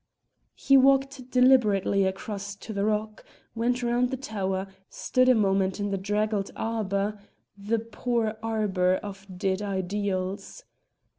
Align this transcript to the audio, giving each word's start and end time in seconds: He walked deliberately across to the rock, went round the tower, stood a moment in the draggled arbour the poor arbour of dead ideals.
He 0.55 0.77
walked 0.77 1.29
deliberately 1.29 2.05
across 2.05 2.55
to 2.55 2.73
the 2.73 2.83
rock, 2.83 3.23
went 3.53 3.83
round 3.83 4.09
the 4.09 4.17
tower, 4.17 4.65
stood 4.89 5.29
a 5.29 5.35
moment 5.35 5.79
in 5.79 5.91
the 5.91 5.97
draggled 5.99 6.49
arbour 6.55 7.19
the 7.55 7.77
poor 7.77 8.35
arbour 8.41 8.95
of 8.95 9.27
dead 9.37 9.61
ideals. 9.61 10.63